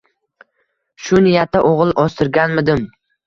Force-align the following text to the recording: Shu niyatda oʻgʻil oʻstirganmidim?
Shu 1.07 1.19
niyatda 1.27 1.63
oʻgʻil 1.73 1.93
oʻstirganmidim? 2.05 2.83